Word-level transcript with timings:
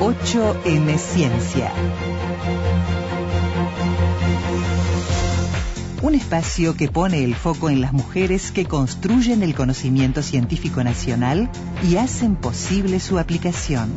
8M 0.00 0.96
Ciencia. 0.96 1.72
Un 6.02 6.14
espacio 6.14 6.76
que 6.76 6.86
pone 6.86 7.24
el 7.24 7.34
foco 7.34 7.68
en 7.68 7.80
las 7.80 7.92
mujeres 7.92 8.52
que 8.52 8.64
construyen 8.64 9.42
el 9.42 9.56
conocimiento 9.56 10.22
científico 10.22 10.84
nacional 10.84 11.50
y 11.82 11.96
hacen 11.96 12.36
posible 12.36 13.00
su 13.00 13.18
aplicación. 13.18 13.90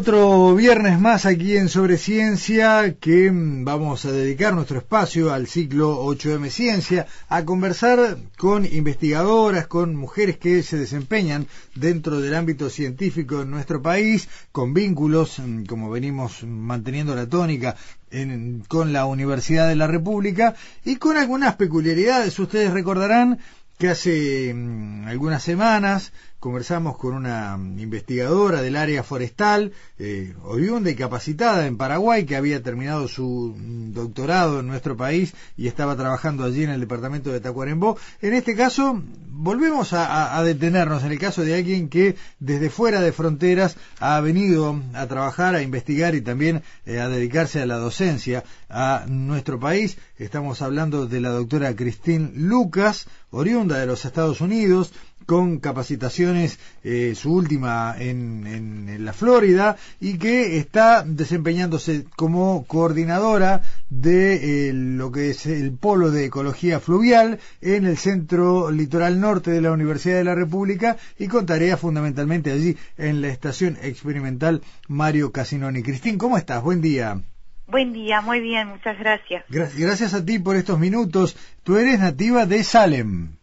Otro 0.00 0.54
viernes 0.54 0.98
más 0.98 1.26
aquí 1.26 1.58
en 1.58 1.68
Sobre 1.68 1.98
Ciencia 1.98 2.96
que 2.98 3.30
mm, 3.30 3.66
vamos 3.66 4.06
a 4.06 4.10
dedicar 4.10 4.54
nuestro 4.54 4.78
espacio 4.78 5.30
al 5.30 5.46
ciclo 5.46 6.02
8M 6.06 6.48
Ciencia 6.48 7.06
a 7.28 7.44
conversar 7.44 8.16
con 8.38 8.64
investigadoras, 8.64 9.66
con 9.66 9.94
mujeres 9.94 10.38
que 10.38 10.62
se 10.62 10.78
desempeñan 10.78 11.48
dentro 11.74 12.18
del 12.18 12.34
ámbito 12.34 12.70
científico 12.70 13.42
en 13.42 13.50
nuestro 13.50 13.82
país, 13.82 14.30
con 14.52 14.72
vínculos, 14.72 15.38
mm, 15.38 15.64
como 15.66 15.90
venimos 15.90 16.44
manteniendo 16.44 17.14
la 17.14 17.26
tónica, 17.26 17.76
en, 18.10 18.64
con 18.68 18.94
la 18.94 19.04
Universidad 19.04 19.68
de 19.68 19.76
la 19.76 19.86
República 19.86 20.54
y 20.82 20.96
con 20.96 21.18
algunas 21.18 21.56
peculiaridades. 21.56 22.38
Ustedes 22.38 22.72
recordarán 22.72 23.38
que 23.80 23.88
hace 23.88 24.52
mm, 24.52 25.08
algunas 25.08 25.42
semanas 25.42 26.12
conversamos 26.38 26.96
con 26.96 27.14
una 27.14 27.58
investigadora 27.78 28.62
del 28.62 28.76
área 28.76 29.02
forestal, 29.02 29.72
eh, 29.98 30.34
oriunda 30.42 30.90
y 30.90 30.94
capacitada 30.94 31.66
en 31.66 31.76
Paraguay, 31.76 32.24
que 32.24 32.36
había 32.36 32.62
terminado 32.62 33.08
su 33.08 33.54
mm, 33.56 33.92
doctorado 33.92 34.60
en 34.60 34.66
nuestro 34.66 34.98
país 34.98 35.34
y 35.56 35.66
estaba 35.66 35.96
trabajando 35.96 36.44
allí 36.44 36.64
en 36.64 36.70
el 36.70 36.80
departamento 36.80 37.30
de 37.30 37.40
Tacuarembó. 37.40 37.96
En 38.20 38.34
este 38.34 38.54
caso, 38.54 39.02
volvemos 39.28 39.92
a, 39.94 40.42
detenernos 40.42 41.02
en 41.04 41.12
el 41.12 41.18
caso 41.18 41.42
de 41.42 41.54
alguien 41.54 41.88
que 41.88 42.16
desde 42.38 42.68
fuera 42.68 43.00
de 43.00 43.12
fronteras 43.12 43.76
ha 43.98 44.20
venido 44.20 44.78
a 44.92 45.06
trabajar, 45.06 45.54
a 45.54 45.62
investigar 45.62 46.14
y 46.14 46.20
también 46.20 46.62
eh, 46.84 47.00
a 47.00 47.08
dedicarse 47.08 47.60
a 47.60 47.66
la 47.66 47.76
docencia 47.76 48.44
a 48.68 49.04
nuestro 49.08 49.58
país. 49.58 49.96
Estamos 50.18 50.60
hablando 50.62 51.06
de 51.06 51.20
la 51.20 51.30
doctora 51.30 51.74
Christine 51.74 52.32
Lucas, 52.34 53.06
oriunda 53.30 53.78
de 53.78 53.86
los 53.86 54.04
Estados 54.04 54.40
Unidos, 54.40 54.92
con 55.26 55.58
capacitaciones, 55.58 56.58
eh, 56.82 57.14
su 57.14 57.32
última 57.32 57.94
en, 57.98 59.04
la 59.04 59.12
Florida, 59.12 59.76
y 60.00 60.18
que 60.18 60.58
está 60.58 61.04
desempeñándose 61.04 62.04
como 62.16 62.64
coordinadora 62.66 63.62
de 63.88 64.68
eh, 64.68 64.72
lo 64.72 65.12
que 65.12 65.30
es 65.30 65.46
el 65.46 65.72
Polo 65.72 66.10
de 66.10 66.24
Ecología 66.24 66.80
Fluvial 66.80 67.38
en 67.60 67.86
el 67.86 67.96
Centro 67.96 68.70
Litoral 68.70 69.20
Norte 69.20 69.50
de 69.52 69.60
la 69.60 69.72
Universidad 69.72 70.16
de 70.16 70.24
la 70.24 70.34
República 70.34 70.96
y 71.18 71.28
con 71.28 71.46
fundamentalmente 71.78 72.50
allí 72.50 72.76
en 72.96 73.20
la 73.20 73.28
Estación 73.28 73.76
Experimental 73.82 74.62
Mario 74.88 75.32
Casinoni. 75.32 75.82
Cristín, 75.82 76.18
¿cómo 76.18 76.38
estás? 76.38 76.62
Buen 76.62 76.80
día. 76.80 77.20
Buen 77.70 77.92
día, 77.92 78.20
muy 78.20 78.40
bien, 78.40 78.68
muchas 78.68 78.98
gracias. 78.98 79.44
Gracias 79.48 80.12
a 80.12 80.24
ti 80.24 80.38
por 80.40 80.56
estos 80.56 80.78
minutos. 80.78 81.36
Tú 81.62 81.76
eres 81.76 82.00
nativa 82.00 82.44
de 82.44 82.64
Salem. 82.64 83.36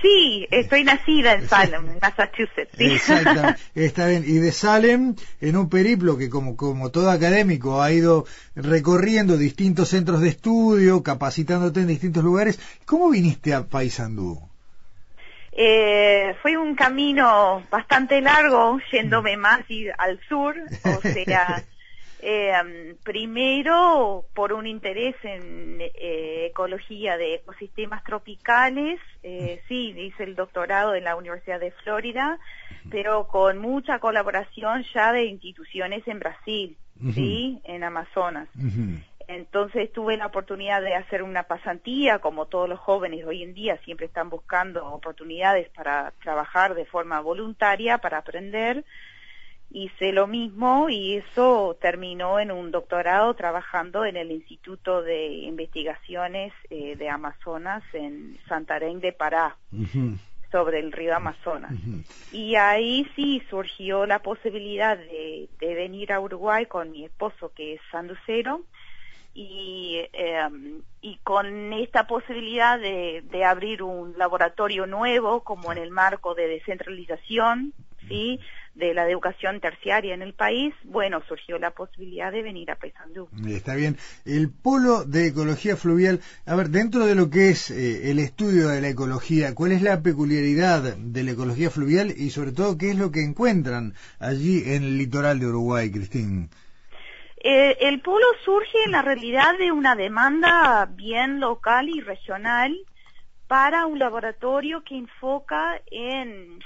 Sí, 0.00 0.46
estoy 0.50 0.84
nacida 0.84 1.34
en 1.34 1.48
Salem, 1.48 1.88
en 1.88 1.98
Massachusetts. 2.00 2.74
Exactamente, 2.78 3.60
está 3.74 4.06
bien. 4.06 4.24
Y 4.26 4.34
de 4.34 4.52
Salem, 4.52 5.14
en 5.40 5.56
un 5.56 5.68
periplo 5.68 6.18
que 6.18 6.28
como, 6.28 6.56
como 6.56 6.90
todo 6.90 7.10
académico 7.10 7.82
ha 7.82 7.92
ido 7.92 8.26
recorriendo 8.54 9.36
distintos 9.36 9.88
centros 9.88 10.20
de 10.20 10.28
estudio, 10.28 11.02
capacitándote 11.02 11.80
en 11.80 11.88
distintos 11.88 12.22
lugares, 12.24 12.60
¿cómo 12.84 13.10
viniste 13.10 13.54
a 13.54 13.66
Paysandú? 13.66 14.40
Eh, 15.52 16.34
fue 16.42 16.56
un 16.56 16.74
camino 16.74 17.64
bastante 17.70 18.20
largo, 18.20 18.78
yéndome 18.90 19.36
más 19.36 19.60
al 19.98 20.18
sur, 20.28 20.56
o 20.84 21.00
sea, 21.00 21.62
Eh, 22.24 22.94
primero, 23.02 24.26
por 24.32 24.52
un 24.52 24.68
interés 24.68 25.16
en 25.24 25.80
eh, 25.80 26.46
ecología 26.50 27.16
de 27.16 27.34
ecosistemas 27.34 28.04
tropicales, 28.04 29.00
eh, 29.24 29.60
sí, 29.66 29.92
hice 29.96 30.22
el 30.22 30.36
doctorado 30.36 30.94
en 30.94 31.02
la 31.02 31.16
Universidad 31.16 31.58
de 31.58 31.72
Florida, 31.82 32.38
pero 32.90 33.26
con 33.26 33.58
mucha 33.58 33.98
colaboración 33.98 34.84
ya 34.94 35.10
de 35.10 35.24
instituciones 35.24 36.06
en 36.06 36.20
Brasil, 36.20 36.76
sí, 37.12 37.60
en 37.64 37.82
Amazonas. 37.82 38.48
Entonces 39.26 39.92
tuve 39.92 40.16
la 40.16 40.26
oportunidad 40.26 40.80
de 40.80 40.94
hacer 40.94 41.24
una 41.24 41.42
pasantía, 41.42 42.20
como 42.20 42.46
todos 42.46 42.68
los 42.68 42.78
jóvenes 42.78 43.26
hoy 43.26 43.42
en 43.42 43.52
día 43.52 43.78
siempre 43.78 44.06
están 44.06 44.30
buscando 44.30 44.86
oportunidades 44.86 45.70
para 45.70 46.12
trabajar 46.22 46.76
de 46.76 46.84
forma 46.84 47.18
voluntaria, 47.20 47.98
para 47.98 48.18
aprender 48.18 48.84
hice 49.72 50.12
lo 50.12 50.26
mismo 50.26 50.88
y 50.88 51.14
eso 51.14 51.76
terminó 51.80 52.38
en 52.38 52.50
un 52.50 52.70
doctorado 52.70 53.34
trabajando 53.34 54.04
en 54.04 54.16
el 54.16 54.30
Instituto 54.30 55.02
de 55.02 55.28
Investigaciones 55.28 56.52
eh, 56.70 56.96
de 56.96 57.08
Amazonas 57.08 57.82
en 57.92 58.38
Santarém 58.48 59.00
de 59.00 59.12
Pará. 59.12 59.56
sobre 60.52 60.80
el 60.80 60.92
río 60.92 61.16
Amazonas. 61.16 61.72
Y 62.30 62.56
ahí 62.56 63.08
sí 63.16 63.42
surgió 63.48 64.04
la 64.04 64.18
posibilidad 64.18 64.98
de, 64.98 65.48
venir 65.58 66.12
a 66.12 66.20
Uruguay 66.20 66.66
con 66.66 66.92
mi 66.92 67.06
esposo 67.06 67.50
que 67.56 67.74
es 67.74 67.80
sanducero 67.90 68.60
y, 69.34 70.02
em, 70.12 70.82
y 71.00 71.16
con 71.24 71.72
esta 71.72 72.06
posibilidad 72.06 72.78
de, 72.78 73.24
de 73.30 73.44
abrir 73.46 73.82
un 73.82 74.12
laboratorio 74.18 74.86
nuevo 74.86 75.42
como 75.42 75.72
en 75.72 75.78
el 75.78 75.90
marco 75.90 76.34
de 76.34 76.46
descentralización, 76.48 77.72
¿sí? 78.06 78.38
De 78.74 78.94
la 78.94 79.08
educación 79.08 79.60
terciaria 79.60 80.14
en 80.14 80.22
el 80.22 80.32
país, 80.32 80.74
bueno, 80.84 81.22
surgió 81.28 81.58
la 81.58 81.72
posibilidad 81.72 82.32
de 82.32 82.42
venir 82.42 82.70
a 82.70 82.76
Paysandú. 82.76 83.28
Está 83.46 83.74
bien. 83.74 83.98
El 84.24 84.50
polo 84.50 85.04
de 85.04 85.26
ecología 85.26 85.76
fluvial, 85.76 86.20
a 86.46 86.54
ver, 86.54 86.68
dentro 86.68 87.06
de 87.06 87.14
lo 87.14 87.28
que 87.28 87.50
es 87.50 87.70
eh, 87.70 88.10
el 88.10 88.18
estudio 88.18 88.68
de 88.68 88.80
la 88.80 88.88
ecología, 88.88 89.54
¿cuál 89.54 89.72
es 89.72 89.82
la 89.82 90.02
peculiaridad 90.02 90.96
de 90.96 91.22
la 91.22 91.32
ecología 91.32 91.70
fluvial 91.70 92.14
y 92.16 92.30
sobre 92.30 92.52
todo 92.52 92.78
qué 92.78 92.90
es 92.90 92.96
lo 92.96 93.10
que 93.10 93.22
encuentran 93.22 93.94
allí 94.18 94.62
en 94.64 94.84
el 94.84 94.98
litoral 94.98 95.38
de 95.38 95.46
Uruguay, 95.46 95.90
Cristín? 95.90 96.48
Eh, 97.44 97.76
el 97.80 98.00
polo 98.00 98.26
surge 98.44 98.78
en 98.86 98.92
la 98.92 99.02
realidad 99.02 99.58
de 99.58 99.72
una 99.72 99.96
demanda 99.96 100.88
bien 100.94 101.40
local 101.40 101.88
y 101.88 102.00
regional 102.00 102.74
para 103.48 103.84
un 103.84 103.98
laboratorio 103.98 104.82
que 104.82 104.96
enfoca 104.96 105.82
en 105.90 106.60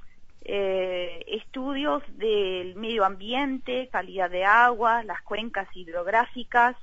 eh, 0.48 1.24
estudios 1.26 2.04
del 2.18 2.76
medio 2.76 3.04
ambiente, 3.04 3.88
calidad 3.90 4.30
de 4.30 4.44
agua, 4.44 5.02
las 5.02 5.20
cuencas 5.22 5.66
hidrográficas, 5.74 6.76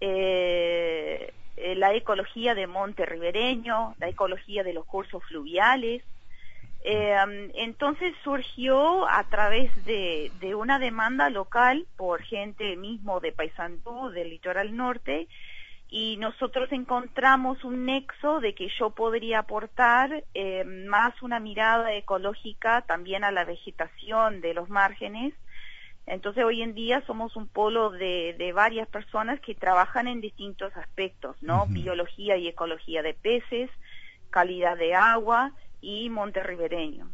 eh, 0.00 1.34
eh, 1.58 1.74
la 1.74 1.92
ecología 1.92 2.54
de 2.54 2.66
monte 2.66 3.04
ribereño, 3.04 3.94
la 3.98 4.08
ecología 4.08 4.64
de 4.64 4.72
los 4.72 4.86
cursos 4.86 5.22
fluviales. 5.24 6.02
entonces 6.82 8.14
surgió 8.22 9.06
a 9.06 9.24
través 9.24 9.70
de, 9.84 10.30
una 10.54 10.78
demanda 10.78 11.28
local 11.28 11.86
por 11.96 12.22
gente 12.22 12.74
mismo 12.76 13.20
de 13.20 13.32
Paysandú, 13.32 14.08
del 14.10 14.30
litoral 14.30 14.74
norte, 14.74 15.28
y 15.88 16.16
nosotros 16.16 16.72
encontramos 16.72 17.62
un 17.64 17.86
nexo 17.86 18.40
de 18.40 18.54
que 18.54 18.68
yo 18.78 18.90
podría 18.90 19.40
aportar 19.40 20.24
eh, 20.34 20.64
más 20.64 21.22
una 21.22 21.38
mirada 21.40 21.94
ecológica 21.94 22.82
también 22.82 23.24
a 23.24 23.30
la 23.30 23.44
vegetación 23.44 24.40
de 24.40 24.54
los 24.54 24.68
márgenes. 24.68 25.34
Entonces 26.06 26.44
hoy 26.44 26.62
en 26.62 26.74
día 26.74 27.02
somos 27.06 27.36
un 27.36 27.48
polo 27.48 27.90
de, 27.90 28.34
de 28.38 28.52
varias 28.52 28.88
personas 28.88 29.40
que 29.40 29.54
trabajan 29.54 30.06
en 30.06 30.20
distintos 30.20 30.76
aspectos, 30.76 31.36
¿no? 31.40 31.66
Biología 31.66 32.36
y 32.36 32.48
ecología 32.48 33.02
de 33.02 33.14
peces, 33.14 33.70
calidad 34.30 34.76
de 34.76 34.94
agua 34.94 35.52
y 35.80 36.08
monte 36.10 36.42
ribereño. 36.42 37.10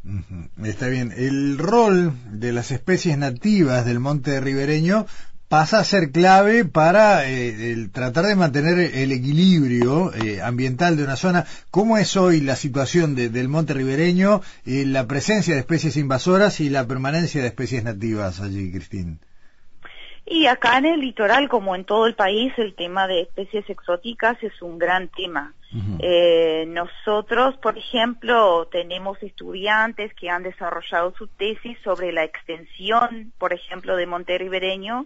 Está 0.65 0.89
bien. 0.89 1.13
El 1.17 1.59
rol 1.59 2.13
de 2.27 2.53
las 2.53 2.71
especies 2.71 3.19
nativas 3.19 3.85
del 3.85 3.99
monte 3.99 4.41
ribereño 4.41 5.07
pasa 5.51 5.81
a 5.81 5.85
ser 5.85 6.13
clave 6.13 6.65
para 6.65 7.29
eh, 7.29 7.89
tratar 7.93 8.27
de 8.27 8.37
mantener 8.37 8.79
el 8.79 9.11
equilibrio 9.11 10.15
eh, 10.15 10.41
ambiental 10.41 10.97
de 10.97 11.03
una 11.03 11.17
zona. 11.17 11.45
¿Cómo 11.73 11.99
es 11.99 12.17
hoy 12.17 12.41
la 12.41 12.55
situación 12.55 13.17
del 13.17 13.49
monte 13.49 13.75
ribereño, 13.75 14.43
y 14.65 14.85
la 14.85 15.09
presencia 15.09 15.55
de 15.55 15.61
especies 15.61 15.97
invasoras 15.97 16.61
y 16.61 16.71
la 16.71 16.87
permanencia 16.87 17.43
de 17.43 17.49
especies 17.49 17.83
nativas 17.83 18.41
allí, 18.41 18.71
Cristín? 18.71 19.19
Y 20.25 20.47
acá 20.47 20.79
en 20.79 20.87
el 20.87 21.01
litoral, 21.01 21.49
como 21.49 21.75
en 21.75 21.85
todo 21.85 22.07
el 22.07 22.15
país, 22.15 22.53
el 22.57 22.77
tema 22.77 23.09
de 23.09 23.23
especies 23.23 23.69
exóticas 23.69 24.41
es 24.45 24.63
un 24.63 24.79
gran 24.79 25.09
tema. 25.09 25.53
eh, 25.99 26.65
nosotros, 26.69 27.57
por 27.57 27.77
ejemplo, 27.77 28.69
tenemos 28.71 29.21
estudiantes 29.21 30.15
que 30.15 30.31
han 30.31 30.45
desarrollado 30.45 31.13
su 31.19 31.27
tesis 31.27 31.77
sobre 31.83 32.13
la 32.13 32.23
extensión, 32.23 33.33
por 33.39 33.53
ejemplo, 33.53 33.97
de 33.97 34.07
Monte 34.07 34.39
Ribereño, 34.39 35.05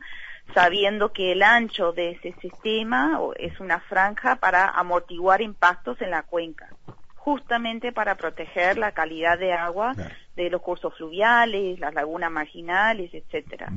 sabiendo 0.52 1.12
que 1.12 1.32
el 1.32 1.42
ancho 1.42 1.92
de 1.92 2.10
ese 2.12 2.32
sistema 2.40 3.18
es 3.36 3.58
una 3.60 3.80
franja 3.80 4.36
para 4.36 4.68
amortiguar 4.68 5.40
impactos 5.40 6.00
en 6.02 6.10
la 6.10 6.22
cuenca, 6.22 6.68
justamente 7.16 7.92
para 7.92 8.16
proteger 8.16 8.76
la 8.76 8.92
calidad 8.92 9.38
de 9.38 9.52
agua 9.52 9.94
de 10.36 10.50
los 10.50 10.60
cursos 10.60 10.94
fluviales, 10.96 11.78
las 11.78 11.94
lagunas 11.94 12.30
marginales, 12.30 13.12
etcétera. 13.14 13.68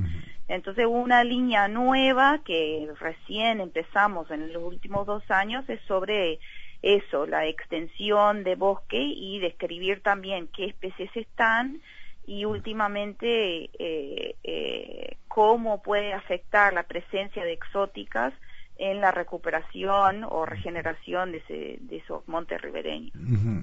Entonces 0.48 0.86
una 0.88 1.24
línea 1.24 1.68
nueva 1.68 2.40
que 2.46 2.90
recién 3.00 3.62
empezamos 3.62 4.30
en 4.32 4.52
los 4.54 4.64
últimos 4.64 5.06
dos 5.06 5.24
años 5.30 5.68
es 5.70 5.82
sobre 5.88 6.40
eso, 6.82 7.26
la 7.26 7.46
extensión 7.48 8.44
de 8.44 8.56
bosque 8.56 9.02
y 9.02 9.40
describir 9.40 10.02
también 10.02 10.48
qué 10.48 10.66
especies 10.66 11.10
están 11.16 11.82
y 12.28 12.44
últimamente 12.44 13.70
eh, 13.80 14.36
eh, 14.44 15.18
cómo 15.30 15.82
puede 15.82 16.14
afectar 16.14 16.74
la 16.74 16.84
presencia 16.84 17.44
de 17.44 17.54
exóticas 17.54 18.34
en 18.78 19.02
la 19.02 19.12
recuperación 19.12 20.24
o 20.30 20.46
regeneración 20.46 21.32
de, 21.32 21.80
esos 21.90 22.28
montes 22.28 22.62
ribereños. 22.62 23.14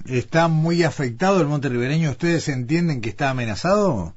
¿Está 0.06 0.48
muy 0.48 0.82
afectado 0.82 1.40
el 1.40 1.46
monte 1.46 1.68
ribereño? 1.68 2.10
¿Ustedes 2.10 2.48
entienden 2.48 3.00
que 3.00 3.10
está 3.10 3.30
amenazado? 3.30 4.14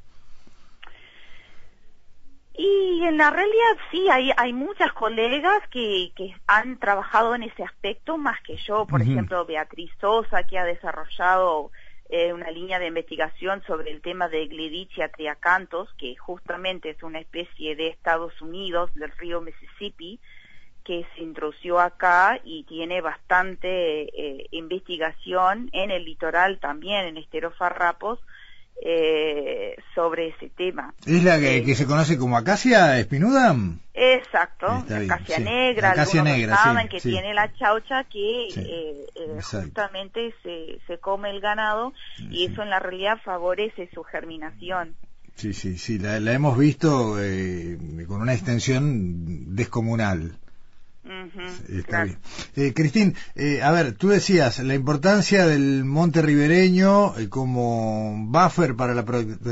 Y 2.57 3.03
en 3.03 3.17
la 3.17 3.29
realidad 3.29 3.77
sí, 3.91 4.07
hay, 4.09 4.31
hay 4.35 4.53
muchas 4.53 4.91
colegas 4.93 5.61
que, 5.69 6.11
que 6.15 6.33
han 6.47 6.79
trabajado 6.79 7.35
en 7.35 7.43
ese 7.43 7.63
aspecto 7.63 8.17
más 8.17 8.41
que 8.41 8.57
yo. 8.57 8.87
Por 8.87 9.01
ejemplo, 9.01 9.45
Beatriz 9.45 9.91
Sosa, 10.01 10.43
que 10.43 10.57
ha 10.57 10.63
desarrollado 10.63 11.69
eh, 12.09 12.31
una 12.31 12.51
línea 12.51 12.79
de 12.79 12.87
investigación 12.87 13.61
sobre 13.67 13.91
el 13.91 14.01
tema 14.01 14.29
de 14.29 14.47
Glidicia 14.47 15.09
triacanthus, 15.09 15.93
que 15.97 16.15
justamente 16.15 16.91
es 16.91 17.03
una 17.03 17.19
especie 17.19 17.75
de 17.75 17.87
Estados 17.87 18.41
Unidos, 18.41 18.93
del 18.95 19.11
río 19.17 19.41
Mississippi, 19.41 20.19
que 20.85 21.05
se 21.15 21.21
introdució 21.21 21.79
acá 21.79 22.39
y 22.45 22.63
tiene 22.63 23.01
bastante 23.01 24.03
eh, 24.03 24.47
investigación 24.51 25.69
en 25.73 25.91
el 25.91 26.05
litoral 26.05 26.59
también, 26.59 27.05
en 27.05 27.17
esterofarrapos, 27.17 28.19
eh, 28.79 29.75
sobre 29.95 30.29
ese 30.29 30.49
tema. 30.49 30.93
¿Es 31.05 31.23
la 31.23 31.39
que, 31.39 31.57
eh, 31.57 31.75
se 31.75 31.85
conoce 31.85 32.17
como 32.17 32.37
acacia 32.37 32.99
espinuda? 32.99 33.55
Exacto, 33.93 34.67
acacia 34.67 35.39
negra, 35.39 35.91
acacia 35.91 36.21
negra, 36.21 36.55
saben 36.57 36.87
que 36.87 37.01
tiene 37.01 37.33
la 37.33 37.51
chaucha 37.53 38.03
que 38.03 38.47
eh, 38.49 39.05
eh 39.15 39.39
justamente 39.41 40.33
se, 40.43 40.79
se 40.85 40.99
come 40.99 41.31
el 41.31 41.41
ganado 41.41 41.93
y 42.19 42.45
eso 42.45 42.61
en 42.61 42.69
la 42.69 42.79
realidad 42.79 43.17
favorece 43.23 43.89
su 43.93 44.03
germinación. 44.03 44.95
Sí, 45.35 45.53
sí, 45.53 45.77
sí, 45.77 45.99
la, 45.99 46.19
la 46.19 46.33
hemos 46.33 46.57
visto 46.57 47.21
eh, 47.21 47.77
con 48.07 48.21
una 48.21 48.33
extensión 48.33 49.55
descomunal. 49.55 50.37
Está 51.69 52.03
bien. 52.03 52.17
Eh, 52.55 52.73
Cristín, 52.73 53.15
eh, 53.35 53.61
a 53.61 53.71
ver, 53.71 53.93
tú 53.93 54.09
decías 54.09 54.59
la 54.59 54.75
importancia 54.75 55.45
del 55.45 55.85
monte 55.85 56.21
ribereño 56.21 57.17
eh, 57.17 57.29
como 57.29 58.15
buffer 58.27 58.75
para 58.75 58.93
la, 58.93 59.05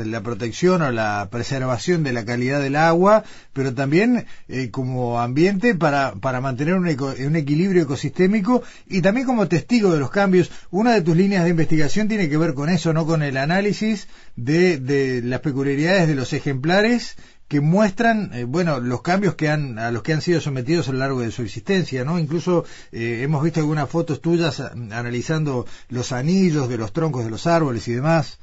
la, 0.04 0.20
protección 0.22 0.82
o 0.82 0.90
la 0.90 1.28
preservación 1.30 2.02
de 2.02 2.12
la 2.12 2.24
calidad 2.24 2.60
del 2.60 2.76
agua, 2.76 3.24
pero 3.52 3.74
también 3.74 4.26
como 4.70 5.20
ambiente 5.20 5.74
para, 5.74 6.14
para 6.14 6.40
mantener 6.40 6.74
un, 6.74 6.86
un, 6.86 7.36
equilibrio 7.36 7.82
ecosistémico 7.82 8.62
y 8.86 9.00
también 9.00 9.26
como 9.26 9.48
testigo 9.48 9.92
de 9.92 10.00
los 10.00 10.10
cambios. 10.10 10.50
Una 10.70 10.92
de 10.92 11.02
tus 11.02 11.16
líneas 11.16 11.44
de 11.44 11.50
investigación 11.50 12.08
tiene 12.08 12.28
que 12.28 12.36
ver 12.36 12.54
con 12.54 12.68
eso, 12.68 12.92
no 12.92 13.06
con 13.06 13.22
el 13.22 13.36
análisis 13.36 14.08
de, 14.36 14.78
de 14.78 15.22
las 15.22 15.40
peculiaridades 15.40 16.08
de 16.08 16.14
los 16.14 16.32
ejemplares 16.32 17.16
que 17.48 17.60
muestran, 17.60 18.30
eh, 18.34 18.44
bueno, 18.44 18.80
los 18.80 19.02
cambios 19.02 19.34
que 19.34 19.48
han, 19.48 19.78
a 19.78 19.90
los 19.90 20.02
que 20.02 20.12
han 20.12 20.20
sido 20.20 20.40
sometidos 20.40 20.88
a 20.88 20.92
lo 20.92 20.98
largo 20.98 21.20
de 21.20 21.30
su 21.30 21.42
existencia, 21.42 22.04
¿no? 22.04 22.18
Incluso 22.18 22.64
eh, 22.92 23.20
hemos 23.22 23.42
visto 23.42 23.60
algunas 23.60 23.88
fotos 23.88 24.20
tuyas 24.20 24.60
ah, 24.60 24.72
analizando 24.72 25.66
los 25.88 26.12
anillos 26.12 26.68
de 26.68 26.78
los 26.78 26.92
troncos 26.92 27.24
de 27.24 27.30
los 27.30 27.46
árboles 27.46 27.86
y 27.88 27.92
demás. 27.92 28.40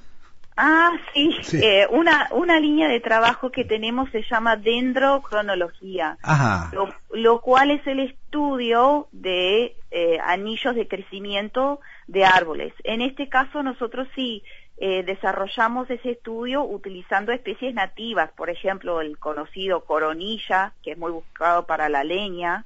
Ah, 0.55 0.91
sí, 1.13 1.31
Eh, 1.53 1.87
una, 1.89 2.29
una 2.31 2.59
línea 2.59 2.87
de 2.87 2.99
trabajo 2.99 3.51
que 3.51 3.65
tenemos 3.65 4.09
se 4.11 4.23
llama 4.29 4.55
dendrocronología, 4.55 6.17
Ajá. 6.21 6.71
Lo, 7.11 7.41
cual 7.41 7.71
es 7.71 7.85
el 7.87 7.99
estudio 7.99 9.07
de 9.11 9.75
eh, 9.89 10.19
anillos 10.23 10.75
de 10.75 10.87
crecimiento 10.87 11.79
de 12.07 12.25
árboles. 12.25 12.73
En 12.83 13.01
este 13.01 13.29
caso 13.29 13.63
nosotros 13.63 14.07
sí 14.15 14.43
eh, 14.85 15.01
desarrollamos 15.03 15.89
ese 15.89 16.11
estudio 16.11 16.61
utilizando 16.65 17.31
especies 17.31 17.73
nativas, 17.73 18.31
por 18.33 18.49
ejemplo, 18.49 18.99
el 18.99 19.17
conocido 19.17 19.85
coronilla, 19.85 20.73
que 20.83 20.91
es 20.91 20.97
muy 20.97 21.09
buscado 21.09 21.65
para 21.65 21.87
la 21.87 22.03
leña, 22.03 22.65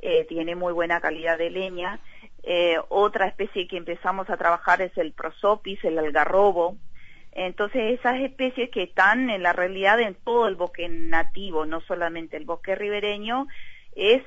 eh, 0.00 0.26
tiene 0.28 0.54
muy 0.54 0.72
buena 0.72 1.00
calidad 1.00 1.38
de 1.38 1.50
leña. 1.50 1.98
Eh, 2.44 2.76
otra 2.88 3.26
especie 3.26 3.66
que 3.66 3.78
empezamos 3.78 4.30
a 4.30 4.36
trabajar 4.36 4.80
es 4.80 4.96
el 4.96 5.10
prosopis, 5.10 5.82
el 5.82 5.98
algarrobo. 5.98 6.76
Entonces, 7.32 7.98
esas 7.98 8.20
especies 8.20 8.70
que 8.70 8.84
están 8.84 9.28
en 9.28 9.42
la 9.42 9.52
realidad 9.52 9.98
en 9.98 10.14
todo 10.14 10.46
el 10.46 10.54
bosque 10.54 10.88
nativo, 10.88 11.66
no 11.66 11.80
solamente 11.80 12.36
el 12.36 12.44
bosque 12.44 12.76
ribereño, 12.76 13.48
es 13.96 14.22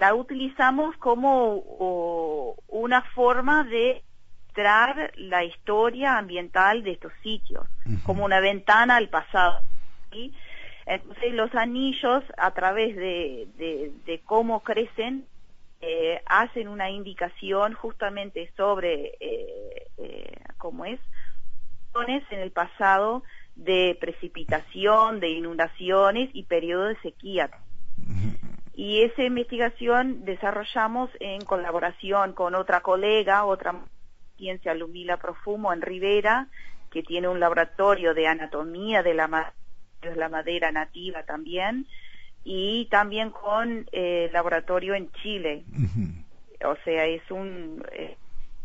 la 0.00 0.14
utilizamos 0.14 0.96
como 0.98 2.56
una 2.68 3.02
forma 3.14 3.64
de 3.64 4.02
la 5.16 5.44
historia 5.44 6.18
ambiental 6.18 6.82
de 6.82 6.92
estos 6.92 7.12
sitios, 7.22 7.66
como 8.04 8.24
una 8.24 8.40
ventana 8.40 8.96
al 8.96 9.08
pasado. 9.08 9.60
Entonces 10.86 11.34
los 11.34 11.54
anillos, 11.54 12.24
a 12.36 12.50
través 12.52 12.96
de, 12.96 13.48
de, 14.06 14.20
cómo 14.24 14.60
crecen, 14.60 15.26
eh, 15.80 16.20
hacen 16.26 16.68
una 16.68 16.90
indicación 16.90 17.74
justamente 17.74 18.50
sobre 18.56 19.12
eh, 19.20 19.86
eh, 19.98 20.36
cómo 20.56 20.84
es 20.84 20.98
en 22.30 22.38
el 22.38 22.52
pasado 22.52 23.24
de 23.56 23.96
precipitación, 24.00 25.20
de 25.20 25.30
inundaciones 25.30 26.30
y 26.32 26.44
periodo 26.44 26.84
de 26.84 27.00
sequía. 27.00 27.50
Y 28.74 29.02
esa 29.02 29.24
investigación 29.24 30.24
desarrollamos 30.24 31.10
en 31.18 31.40
colaboración 31.40 32.32
con 32.34 32.54
otra 32.54 32.80
colega, 32.80 33.44
otra 33.44 33.74
ciencia 34.38 34.72
Lumila 34.72 35.18
Profumo 35.18 35.72
en 35.72 35.82
Rivera, 35.82 36.48
que 36.90 37.02
tiene 37.02 37.28
un 37.28 37.40
laboratorio 37.40 38.14
de 38.14 38.26
anatomía 38.26 39.02
de 39.02 39.12
la, 39.12 39.52
la 40.16 40.28
madera 40.30 40.72
nativa 40.72 41.24
también, 41.24 41.86
y 42.44 42.86
también 42.86 43.30
con 43.30 43.86
eh, 43.92 44.30
laboratorio 44.32 44.94
en 44.94 45.10
Chile. 45.22 45.64
O 46.64 46.74
sea, 46.84 47.04
es 47.04 47.22
un 47.30 47.84
eh, 47.92 48.16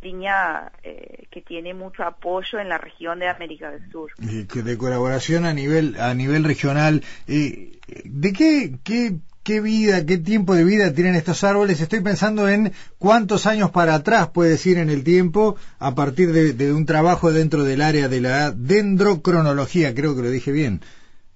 línea 0.01 0.71
eh, 0.83 1.27
que 1.29 1.41
tiene 1.41 1.73
mucho 1.73 2.03
apoyo 2.03 2.59
en 2.59 2.69
la 2.69 2.77
región 2.77 3.19
de 3.19 3.27
América 3.27 3.71
del 3.71 3.91
Sur. 3.91 4.11
de 4.15 4.77
colaboración 4.77 5.45
a 5.45 5.53
nivel 5.53 5.99
a 5.99 6.13
nivel 6.13 6.43
regional. 6.45 7.03
¿De 7.27 8.33
qué, 8.33 8.77
qué 8.83 9.17
qué 9.43 9.59
vida, 9.61 10.05
qué 10.05 10.17
tiempo 10.17 10.55
de 10.55 10.63
vida 10.63 10.93
tienen 10.93 11.15
estos 11.15 11.43
árboles. 11.43 11.81
Estoy 11.81 12.01
pensando 12.01 12.47
en 12.47 12.71
cuántos 12.97 13.45
años 13.45 13.71
para 13.71 13.95
atrás 13.95 14.29
puedes 14.29 14.65
ir 14.65 14.77
en 14.77 14.89
el 14.89 15.03
tiempo 15.03 15.57
a 15.79 15.95
partir 15.95 16.31
de, 16.31 16.73
un 16.73 16.85
trabajo 16.85 17.31
dentro 17.31 17.63
del 17.63 17.81
área 17.81 18.07
de 18.07 18.21
la 18.21 18.51
dendrocronología, 18.51 19.93
creo 19.93 20.15
que 20.15 20.21
lo 20.21 20.29
dije 20.29 20.51
bien. 20.51 20.81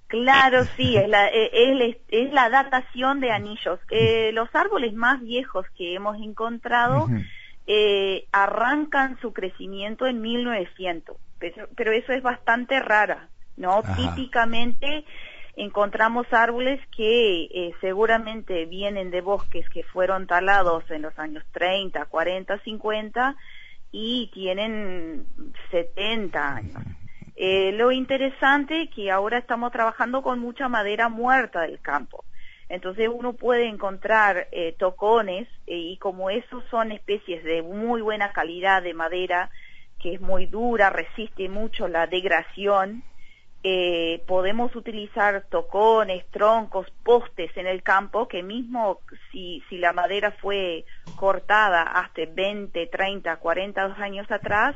Claro, 0.06 0.64
sí, 0.76 0.96
es 0.96 1.06
la, 1.06 1.26
eh, 1.28 1.96
es, 2.08 2.32
la 2.32 2.48
datación 2.48 3.20
de 3.20 3.30
anillos. 3.30 3.78
Eh, 3.90 4.30
los 4.32 4.48
árboles 4.54 4.94
más 4.94 5.20
viejos 5.20 5.66
que 5.76 5.94
hemos 5.94 6.16
encontrado 6.16 7.08
eh, 7.66 8.24
arrancan 8.32 9.20
su 9.20 9.34
crecimiento 9.34 10.06
en 10.06 10.22
1900, 10.22 11.14
pero, 11.38 11.68
pero 11.76 11.92
eso 11.92 12.14
es 12.14 12.22
bastante 12.22 12.80
rara, 12.80 13.28
¿no? 13.58 13.82
Típicamente 13.96 15.04
encontramos 15.58 16.26
árboles 16.32 16.80
que 16.96 17.44
eh, 17.44 17.74
seguramente 17.80 18.64
vienen 18.66 19.10
de 19.10 19.20
bosques 19.20 19.68
que 19.68 19.82
fueron 19.82 20.28
talados 20.28 20.88
en 20.90 21.02
los 21.02 21.18
años 21.18 21.44
30, 21.50 22.04
40, 22.04 22.58
50 22.60 23.36
y 23.90 24.30
tienen 24.32 25.26
70 25.72 26.54
años. 26.54 26.82
Eh, 27.34 27.72
lo 27.72 27.90
interesante 27.90 28.82
es 28.82 28.90
que 28.90 29.10
ahora 29.10 29.38
estamos 29.38 29.72
trabajando 29.72 30.22
con 30.22 30.38
mucha 30.38 30.68
madera 30.68 31.08
muerta 31.08 31.62
del 31.62 31.80
campo. 31.80 32.24
Entonces 32.68 33.08
uno 33.12 33.32
puede 33.32 33.66
encontrar 33.66 34.46
eh, 34.52 34.76
tocones 34.78 35.48
y 35.66 35.96
como 35.96 36.30
esos 36.30 36.62
son 36.70 36.92
especies 36.92 37.42
de 37.42 37.62
muy 37.62 38.00
buena 38.00 38.32
calidad 38.32 38.82
de 38.82 38.94
madera, 38.94 39.50
que 39.98 40.14
es 40.14 40.20
muy 40.20 40.46
dura, 40.46 40.90
resiste 40.90 41.48
mucho 41.48 41.88
la 41.88 42.06
degradación, 42.06 43.02
eh, 43.70 44.22
podemos 44.26 44.74
utilizar 44.76 45.44
tocones, 45.50 46.24
troncos, 46.30 46.86
postes 47.02 47.54
en 47.54 47.66
el 47.66 47.82
campo 47.82 48.26
que 48.26 48.42
mismo 48.42 49.00
si, 49.30 49.62
si 49.68 49.76
la 49.76 49.92
madera 49.92 50.30
fue 50.40 50.86
cortada 51.16 51.82
hasta 51.82 52.22
20, 52.24 52.86
30, 52.86 53.36
40 53.36 53.94
años 53.98 54.30
atrás, 54.30 54.74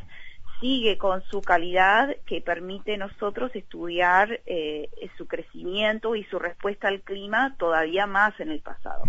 sigue 0.60 0.98
con 0.98 1.22
su 1.22 1.40
calidad 1.40 2.14
que 2.26 2.42
permite 2.42 2.98
nosotros 2.98 3.50
estudiar 3.54 4.40
eh, 4.44 4.90
su 5.16 5.26
crecimiento 5.26 6.14
y 6.14 6.24
su 6.24 6.38
respuesta 6.38 6.88
al 6.88 7.00
clima 7.00 7.56
todavía 7.58 8.06
más 8.06 8.38
en 8.40 8.50
el 8.50 8.60
pasado. 8.60 9.04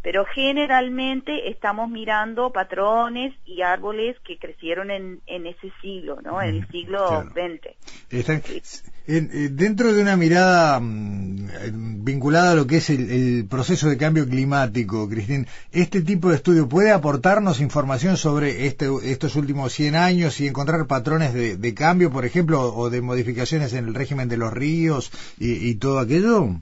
Pero 0.00 0.24
generalmente 0.24 1.50
estamos 1.50 1.90
mirando 1.90 2.52
patrones 2.52 3.34
y 3.44 3.60
árboles 3.60 4.18
que 4.20 4.38
crecieron 4.38 4.90
en, 4.90 5.20
en 5.26 5.46
ese 5.46 5.70
siglo, 5.82 6.22
¿no? 6.22 6.40
En 6.40 6.54
el 6.54 6.68
siglo 6.68 7.22
XX. 7.24 8.95
Dentro 9.06 9.92
de 9.92 10.02
una 10.02 10.16
mirada 10.16 10.80
mm, 10.80 12.04
vinculada 12.04 12.52
a 12.52 12.54
lo 12.54 12.66
que 12.66 12.78
es 12.78 12.90
el, 12.90 13.46
proceso 13.48 13.88
de 13.88 13.96
cambio 13.96 14.28
climático, 14.28 15.08
Cristín, 15.08 15.46
¿este 15.72 16.02
tipo 16.02 16.30
de 16.30 16.36
estudio 16.36 16.68
puede 16.68 16.92
aportarnos 16.92 17.60
información 17.60 18.16
sobre 18.16 18.66
este, 18.66 18.86
estos 19.04 19.36
últimos 19.36 19.72
100 19.72 19.96
años 19.96 20.40
y 20.40 20.48
encontrar 20.48 20.86
patrones 20.86 21.34
de, 21.34 21.74
cambio, 21.74 22.10
por 22.10 22.24
ejemplo, 22.24 22.74
o 22.74 22.90
de 22.90 23.00
modificaciones 23.00 23.72
en 23.72 23.86
el 23.86 23.94
régimen 23.94 24.28
de 24.28 24.36
los 24.36 24.52
ríos 24.52 25.12
y 25.38 25.74
todo 25.76 25.98
aquello? 25.98 26.60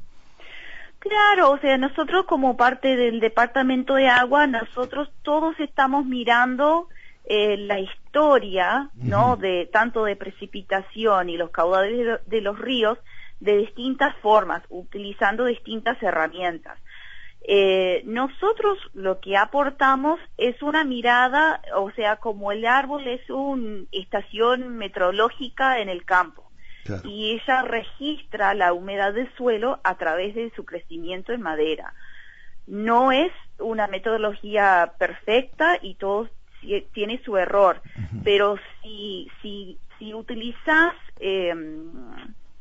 Claro, 1.05 1.51
o 1.51 1.59
sea, 1.59 1.77
nosotros 1.77 2.25
como 2.25 2.57
parte 2.57 2.97
del 2.97 3.21
Departamento 3.21 3.95
de 3.95 4.09
Agua, 4.09 4.47
nosotros 4.47 5.11
todos 5.23 5.55
estamos 5.61 6.07
mirando 6.07 6.89
eh, 7.27 7.57
la 7.57 7.81
historia, 7.81 8.91
¿no? 8.97 9.37
De 9.37 9.67
tanto 9.73 10.05
de 10.05 10.15
precipitación 10.15 11.31
y 11.31 11.39
los 11.39 11.51
caudales 11.51 12.21
de, 12.27 12.41
los 12.43 12.59
ríos 12.59 12.99
de 13.41 13.57
distintas 13.57 14.15
formas, 14.17 14.63
utilizando 14.69 15.47
distintas 15.47 16.03
herramientas. 16.03 16.79
Eh, 17.47 18.03
nosotros 18.05 18.79
lo 18.93 19.21
que 19.21 19.39
aportamos 19.39 20.21
es 20.37 20.61
una 20.63 20.85
mirada, 20.85 21.63
o 21.77 21.91
sea, 21.93 22.17
como 22.17 22.53
el 22.53 22.67
árbol 22.67 23.07
es 23.07 23.29
una 23.31 23.85
estación 23.91 24.77
meteorológica 24.77 25.79
en 25.81 25.89
el 25.89 26.05
campo. 26.05 26.51
Y 27.05 27.33
ella 27.41 27.63
registra 27.63 28.53
la 28.53 28.75
humedad 28.75 29.15
del 29.15 29.35
suelo 29.37 29.81
a 29.83 29.97
través 29.97 30.35
de 30.35 30.53
su 30.55 30.67
crecimiento 30.67 31.33
en 31.33 31.41
madera. 31.41 31.95
No 32.67 33.13
es 33.13 33.33
una 33.59 33.87
metodología 33.87 34.93
perfecta 34.99 35.79
y 35.81 35.95
todos 35.95 36.29
tiene 36.93 37.21
su 37.25 37.37
error, 37.37 37.81
pero 38.23 38.57
si, 38.83 39.29
si, 39.41 39.79
si 39.99 40.15
utilizas 40.15 40.95
em, 41.21 41.93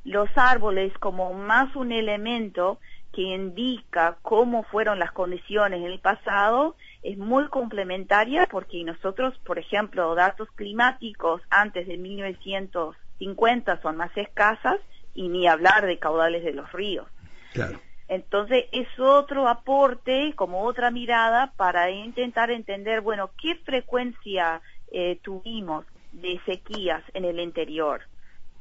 los 0.03 0.29
árboles 0.36 0.93
como 1.00 1.33
más 1.33 1.75
un 1.75 1.91
elemento 1.91 2.79
que 3.13 3.22
indica 3.22 4.17
cómo 4.22 4.63
fueron 4.63 5.00
las 5.00 5.12
condiciones 5.12 5.79
en 5.79 5.86
el 5.86 6.00
pasado, 6.00 6.75
es 7.03 7.17
muy 7.17 7.48
complementaria 7.48 8.48
porque 8.50 8.83
nosotros, 8.83 9.38
por 9.45 9.60
ejemplo, 9.60 10.15
datos 10.15 10.50
climáticos 10.55 11.41
antes 11.50 11.88
de 11.88 11.98
1950 11.98 13.81
son 13.81 13.98
más 13.98 14.12
escasas 14.17 14.79
y 15.13 15.29
ni 15.29 15.48
hablar 15.48 15.86
de 15.86 16.00
caudales 16.00 16.43
de 16.43 16.53
los 16.53 16.72
ríos. 16.72 17.07
Claro. 17.53 17.79
Entonces 18.13 18.65
es 18.72 18.88
otro 19.00 19.48
aporte, 19.48 20.34
como 20.36 20.62
otra 20.63 20.91
mirada 20.91 21.51
para 21.58 21.89
intentar 21.89 22.51
entender, 22.51 23.01
bueno, 23.01 23.32
qué 23.41 23.55
frecuencia 23.55 24.62
eh, 24.91 25.20
tuvimos 25.24 25.86
de 26.12 26.39
sequías 26.46 27.01
en 27.15 27.25
el 27.25 27.39
interior, 27.39 28.01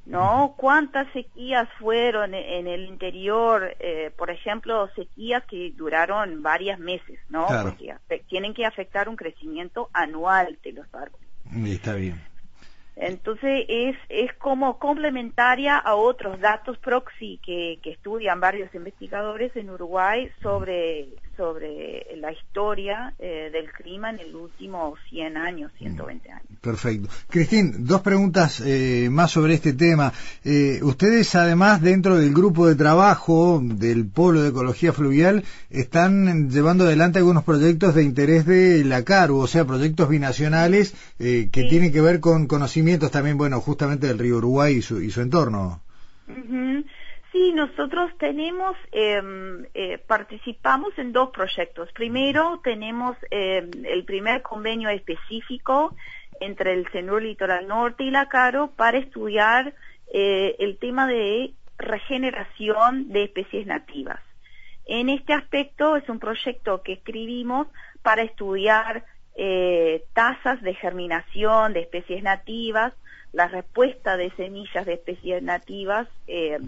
¿no? 0.06 0.54
¿Cuántas 0.56 1.06
sequías 1.12 1.68
fueron 1.78 2.32
en 2.32 2.66
el 2.66 2.86
interior? 2.86 3.76
Eh, 3.78 4.10
por 4.16 4.30
ejemplo, 4.30 4.88
sequías 4.96 5.44
que 5.44 5.72
duraron 5.76 6.42
varios 6.42 6.78
meses, 6.78 7.20
¿no? 7.28 7.46
Porque 7.46 7.94
tienen 8.28 8.54
que 8.54 8.64
afectar 8.64 9.06
un 9.06 9.16
crecimiento 9.16 9.90
anual 9.92 10.58
de 10.64 10.72
los 10.72 10.86
árboles. 10.94 11.28
Está 11.66 11.94
bien. 11.94 12.31
Entonces 12.94 13.64
es, 13.68 13.96
es 14.08 14.32
como 14.34 14.78
complementaria 14.78 15.78
a 15.78 15.94
otros 15.94 16.40
datos 16.40 16.78
proxy 16.78 17.40
que, 17.42 17.80
que 17.82 17.90
estudian 17.90 18.40
varios 18.40 18.74
investigadores 18.74 19.54
en 19.56 19.70
Uruguay 19.70 20.30
sobre 20.42 21.08
sobre 21.42 22.06
la 22.18 22.30
historia 22.30 23.14
eh, 23.18 23.50
del 23.52 23.68
clima 23.72 24.10
en 24.10 24.20
el 24.20 24.36
último 24.36 24.94
100 25.10 25.36
años, 25.36 25.72
120 25.76 26.30
años. 26.30 26.46
Perfecto. 26.60 27.08
Cristín, 27.28 27.84
dos 27.84 28.00
preguntas 28.00 28.62
eh, 28.64 29.08
más 29.10 29.32
sobre 29.32 29.54
este 29.54 29.72
tema. 29.72 30.12
Eh, 30.44 30.78
ustedes, 30.82 31.34
además, 31.34 31.82
dentro 31.82 32.16
del 32.16 32.32
grupo 32.32 32.68
de 32.68 32.76
trabajo 32.76 33.60
del 33.60 34.06
Polo 34.06 34.42
de 34.42 34.50
Ecología 34.50 34.92
Fluvial, 34.92 35.42
están 35.68 36.48
llevando 36.48 36.84
adelante 36.84 37.18
algunos 37.18 37.42
proyectos 37.42 37.96
de 37.96 38.04
interés 38.04 38.46
de 38.46 38.84
la 38.84 39.02
CARU, 39.02 39.38
o 39.38 39.48
sea, 39.48 39.64
proyectos 39.64 40.08
binacionales 40.08 40.94
que 41.18 41.66
tienen 41.68 41.90
que 41.90 42.00
ver 42.00 42.20
con 42.20 42.46
conocimientos 42.46 43.10
también, 43.10 43.36
bueno, 43.36 43.60
justamente 43.60 44.06
del 44.06 44.20
río 44.20 44.36
Uruguay 44.36 44.76
y 44.76 44.82
su, 44.82 45.02
y 45.02 45.10
su 45.10 45.20
entorno. 45.20 45.80
Sí, 47.32 47.52
nosotros 47.52 48.12
tenemos, 48.18 48.76
em, 48.92 49.64
eh, 49.72 49.96
participamos 50.06 50.96
en 50.98 51.12
dos 51.12 51.30
proyectos. 51.30 51.90
Primero 51.92 52.60
tenemos 52.62 53.16
em, 53.30 53.70
el 53.86 54.04
primer 54.04 54.42
convenio 54.42 54.90
específico 54.90 55.96
entre 56.40 56.74
el 56.74 56.86
CENUR 56.90 57.22
Litoral 57.22 57.66
Norte 57.66 58.04
y 58.04 58.10
la 58.10 58.28
CARO 58.28 58.72
para 58.76 58.98
estudiar 58.98 59.74
eh, 60.12 60.56
el 60.58 60.76
tema 60.76 61.06
de 61.06 61.54
regeneración 61.78 63.08
de 63.08 63.24
especies 63.24 63.66
nativas. 63.66 64.20
En 64.84 65.08
este 65.08 65.32
aspecto 65.32 65.96
es 65.96 66.06
un 66.10 66.18
proyecto 66.18 66.82
que 66.82 66.94
escribimos 66.94 67.66
para 68.02 68.22
estudiar 68.22 69.06
eh, 69.36 70.04
tasas 70.12 70.60
de 70.62 70.74
germinación 70.74 71.72
de 71.72 71.80
especies 71.80 72.22
nativas, 72.22 72.92
la 73.32 73.48
respuesta 73.48 74.16
de 74.16 74.30
semillas 74.32 74.84
de 74.84 74.94
especies 74.94 75.42
nativas 75.42 76.06
eh, 76.26 76.58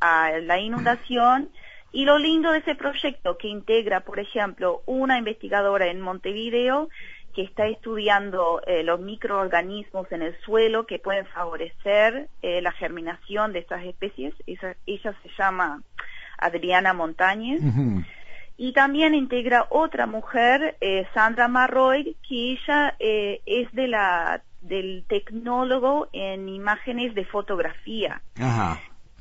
a 0.00 0.30
la 0.38 0.60
inundación 0.60 1.50
y 1.92 2.04
lo 2.04 2.18
lindo 2.18 2.50
de 2.52 2.58
ese 2.58 2.74
proyecto 2.74 3.38
que 3.38 3.48
integra, 3.48 4.00
por 4.00 4.18
ejemplo, 4.18 4.82
una 4.86 5.18
investigadora 5.18 5.86
en 5.86 6.00
Montevideo 6.00 6.88
que 7.34 7.42
está 7.42 7.66
estudiando 7.66 8.60
eh, 8.66 8.84
los 8.84 9.00
microorganismos 9.00 10.10
en 10.12 10.22
el 10.22 10.36
suelo 10.40 10.86
que 10.86 10.98
pueden 10.98 11.26
favorecer 11.26 12.28
eh, 12.42 12.62
la 12.62 12.72
germinación 12.72 13.52
de 13.52 13.58
estas 13.60 13.84
especies. 13.84 14.34
Ella, 14.46 14.76
se 14.86 15.28
llama 15.36 15.82
Adriana 16.38 16.92
Montañez. 16.94 17.60
Y 18.56 18.72
también 18.72 19.14
integra 19.14 19.66
otra 19.70 20.06
mujer, 20.06 20.76
Sandra 21.12 21.48
Marroy, 21.48 22.16
que 22.28 22.52
ella 22.52 22.94
es 22.98 23.72
de 23.72 23.88
la 23.88 24.42
del 24.64 25.04
tecnólogo 25.06 26.08
en 26.12 26.48
imágenes 26.48 27.14
de 27.14 27.24
fotografía. 27.24 28.22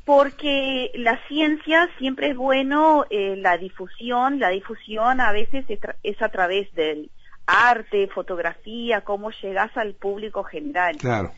Porque 0.06 0.92
la 0.96 1.20
ciencia 1.28 1.90
siempre 1.98 2.30
es 2.30 2.36
bueno, 2.36 3.06
eh, 3.10 3.36
la 3.38 3.58
difusión, 3.58 4.40
la 4.40 4.50
difusión 4.50 5.22
a 5.22 5.32
veces 5.32 5.66
es, 6.04 6.22
a 6.22 6.30
través 6.30 6.74
del 6.74 7.10
arte, 7.46 8.08
fotografía, 8.08 9.02
cómo 9.02 9.32
llegas 9.32 9.76
al 9.78 9.94
público 9.94 10.44
general. 10.44 10.98
Claro. 10.98 11.32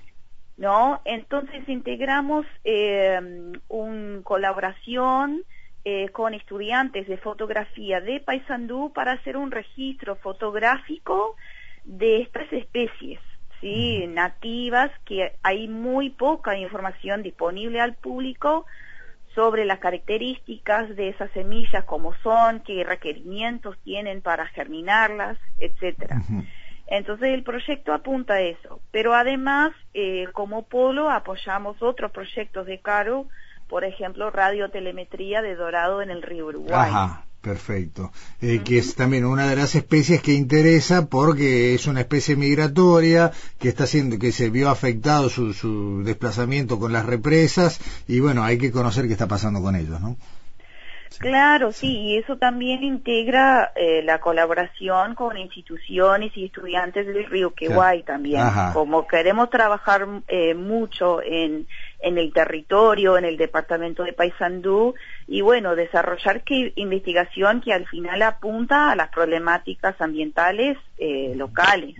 ¿No? 0.57 1.01
Entonces 1.03 1.67
integramos 1.67 2.45
eh, 2.63 3.19
una 3.67 4.21
colaboración 4.23 5.43
eh, 5.85 6.09
con 6.09 6.33
estudiantes 6.33 7.07
de 7.07 7.17
fotografía 7.17 8.01
de 8.01 8.19
Paysandú 8.19 8.91
para 8.93 9.13
hacer 9.13 9.37
un 9.37 9.51
registro 9.51 10.15
fotográfico 10.17 11.35
de 11.83 12.21
estas 12.21 12.51
especies. 12.51 13.19
¿sí? 13.61 14.05
nativas, 14.07 14.91
que 15.05 15.33
hay 15.41 15.67
muy 15.67 16.09
poca 16.09 16.57
información 16.57 17.23
disponible 17.23 17.81
al 17.81 17.95
público 17.95 18.65
sobre 19.33 19.65
las 19.65 19.79
características 19.79 20.95
de 20.95 21.09
esas 21.09 21.29
semillas, 21.31 21.83
cómo 21.85 22.13
son, 22.23 22.61
qué 22.61 22.83
requerimientos 22.83 23.77
tienen 23.83 24.21
para 24.21 24.47
germinarlas, 24.47 25.37
etcétera. 25.59 26.21
Entonces 26.87 27.29
el 27.29 27.43
proyecto 27.43 27.93
apunta 27.93 28.35
a 28.35 28.41
eso, 28.41 28.79
pero 28.91 29.13
además 29.13 29.71
eh, 29.93 30.27
como 30.31 30.63
polo 30.63 31.09
apoyamos 31.09 31.81
otros 31.81 32.11
proyectos 32.11 32.65
de 32.65 32.79
Caro, 32.79 33.27
por 33.67 33.83
ejemplo 33.83 34.29
radiotelemetría 34.29 35.41
de 35.41 35.55
Dorado 35.55 36.01
en 36.01 36.09
el 36.09 36.21
río 36.21 36.47
Uruguay. 36.47 36.91
Perfecto. 37.45 38.11
Eh, 38.41 38.61
que 38.65 38.79
es 38.79 38.95
también 38.95 39.23
una 39.23 39.47
de 39.47 39.55
las 39.55 39.75
especies 39.75 40.19
que 40.19 40.33
interesa 40.33 41.07
porque 41.07 41.75
es 41.75 41.85
una 41.85 41.99
especie 42.01 42.35
migratoria 42.35 43.31
que 43.59 43.69
está 43.69 43.83
haciendo, 43.83 44.17
que 44.17 44.31
se 44.31 44.49
vio 44.49 44.67
afectado 44.67 45.29
su, 45.29 45.53
su 45.53 46.01
desplazamiento 46.03 46.79
con 46.79 46.91
las 46.91 47.05
represas 47.05 47.79
y 48.07 48.19
bueno, 48.19 48.43
hay 48.43 48.57
que 48.57 48.71
conocer 48.71 49.05
qué 49.05 49.13
está 49.13 49.27
pasando 49.27 49.61
con 49.61 49.75
ellos, 49.75 50.01
¿no? 50.01 50.17
Claro, 51.19 51.71
sí, 51.71 51.87
y 51.87 52.17
eso 52.17 52.37
también 52.37 52.83
integra 52.83 53.71
eh, 53.75 54.01
la 54.03 54.19
colaboración 54.19 55.15
con 55.15 55.37
instituciones 55.37 56.35
y 56.35 56.45
estudiantes 56.45 57.07
del 57.07 57.25
Río 57.25 57.53
Quehuay 57.53 58.03
también. 58.03 58.43
Como 58.73 59.07
queremos 59.07 59.49
trabajar 59.49 60.07
eh, 60.27 60.53
mucho 60.53 61.21
en, 61.21 61.67
en 62.05 62.19
el 62.19 62.31
territorio, 62.31 63.17
en 63.17 63.25
el 63.25 63.35
departamento 63.35 64.03
de 64.03 64.13
Paysandú, 64.13 64.93
y 65.27 65.41
bueno, 65.41 65.75
desarrollar 65.75 66.43
que, 66.43 66.71
investigación 66.75 67.61
que 67.61 67.73
al 67.73 67.87
final 67.87 68.21
apunta 68.21 68.91
a 68.91 68.95
las 68.95 69.09
problemáticas 69.09 69.99
ambientales 69.99 70.77
eh, 70.99 71.33
locales. 71.35 71.95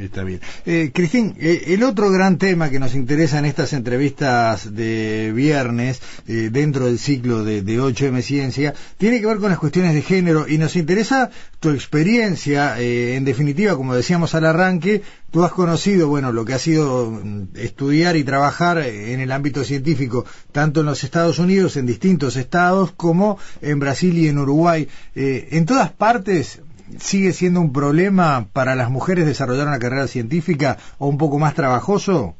Está 0.00 0.22
bien. 0.22 0.40
Eh, 0.64 0.92
Cristín, 0.94 1.34
eh, 1.40 1.64
el 1.68 1.82
otro 1.82 2.10
gran 2.10 2.38
tema 2.38 2.70
que 2.70 2.78
nos 2.78 2.94
interesa 2.94 3.40
en 3.40 3.46
estas 3.46 3.72
entrevistas 3.72 4.74
de 4.74 5.32
viernes, 5.34 6.00
eh, 6.28 6.50
dentro 6.52 6.86
del 6.86 7.00
ciclo 7.00 7.42
de, 7.42 7.62
8M 7.64 8.22
Ciencia, 8.22 8.74
tiene 8.96 9.20
que 9.20 9.26
ver 9.26 9.38
con 9.38 9.50
las 9.50 9.58
cuestiones 9.58 9.94
de 9.94 10.02
género 10.02 10.46
y 10.48 10.58
nos 10.58 10.76
interesa 10.76 11.30
tu 11.58 11.70
experiencia. 11.70 12.80
Eh, 12.80 13.16
en 13.16 13.24
definitiva, 13.24 13.74
como 13.76 13.94
decíamos 13.94 14.36
al 14.36 14.46
arranque, 14.46 15.02
tú 15.32 15.42
has 15.42 15.52
conocido, 15.52 16.06
bueno, 16.06 16.30
lo 16.30 16.44
que 16.44 16.54
ha 16.54 16.60
sido 16.60 17.10
mm, 17.10 17.48
estudiar 17.56 18.16
y 18.16 18.22
trabajar 18.22 18.78
en 18.78 19.18
el 19.18 19.32
ámbito 19.32 19.64
científico, 19.64 20.24
tanto 20.52 20.80
en 20.80 20.86
los 20.86 21.02
Estados 21.02 21.40
Unidos, 21.40 21.76
en 21.76 21.86
distintos 21.86 22.36
estados, 22.36 22.92
como 22.92 23.38
en 23.60 23.80
Brasil 23.80 24.16
y 24.16 24.28
en 24.28 24.38
Uruguay. 24.38 24.88
en 25.14 25.66
todas 25.66 25.90
partes, 25.90 26.60
sigue 26.98 27.32
siendo 27.32 27.60
un 27.60 27.72
problema 27.72 28.46
para 28.52 28.74
las 28.74 28.90
mujeres 28.90 29.26
desarrollar 29.26 29.66
una 29.66 29.78
carrera 29.78 30.06
científica 30.06 30.78
o 30.98 31.06
un 31.06 31.18
poco 31.18 31.38
más 31.38 31.54
trabajoso? 31.54 32.34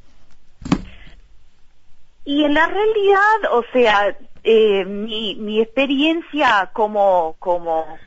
Y 2.24 2.44
en 2.44 2.54
la 2.54 2.66
realidad, 2.66 3.52
o 3.52 3.64
sea, 3.72 4.16
eh, 4.44 4.84
mi, 4.84 5.34
mi 5.36 5.60
experiencia 5.60 6.70
como, 6.72 7.36
como, 7.38 7.98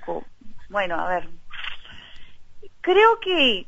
bueno, 0.70 1.00
a 1.00 1.08
ver, 1.08 1.30
creo 2.82 3.20
que 3.20 3.66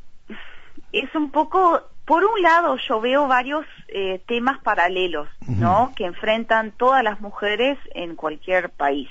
es 0.91 1.15
un 1.15 1.31
poco, 1.31 1.81
por 2.05 2.23
un 2.23 2.41
lado 2.41 2.77
yo 2.87 3.01
veo 3.01 3.27
varios 3.27 3.65
eh, 3.87 4.21
temas 4.27 4.59
paralelos, 4.59 5.27
¿no? 5.47 5.91
Que 5.95 6.05
enfrentan 6.05 6.71
todas 6.71 7.03
las 7.03 7.19
mujeres 7.19 7.77
en 7.93 8.15
cualquier 8.15 8.69
país. 8.69 9.09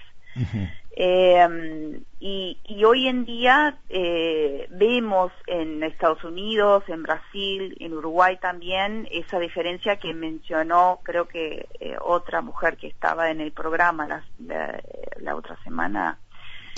Eh, 0.98 2.00
y, 2.20 2.84
hoy 2.84 3.06
en 3.06 3.26
día 3.26 3.78
eh, 3.90 4.66
vemos 4.70 5.30
en 5.46 5.82
Estados 5.82 6.24
Unidos, 6.24 6.84
en 6.88 7.02
Brasil, 7.02 7.76
en 7.78 7.92
Uruguay 7.92 8.38
también 8.40 9.06
esa 9.10 9.38
diferencia 9.38 9.96
que 9.96 10.14
mencionó 10.14 11.00
creo 11.02 11.28
que 11.28 11.68
eh, 11.80 11.96
otra 12.00 12.40
mujer 12.40 12.78
que 12.78 12.86
estaba 12.86 13.30
en 13.30 13.42
el 13.42 13.52
programa 13.52 14.24
la 14.38 15.36
otra 15.36 15.58
semana, 15.64 16.18